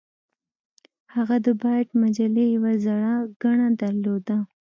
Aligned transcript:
هغه 1.15 1.35
د 1.45 1.47
بایټ 1.61 1.87
مجلې 2.01 2.45
یوه 2.55 2.73
زړه 2.85 3.13
ګڼه 3.41 3.67
درلوده 3.81 4.37